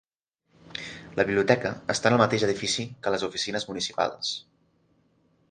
La 1.19 1.25
biblioteca 1.27 1.73
està 1.95 2.11
en 2.13 2.17
el 2.17 2.23
mateix 2.23 2.47
edifici 2.49 2.87
que 3.05 3.15
les 3.17 3.27
oficines 3.29 3.69
municipals. 3.71 4.35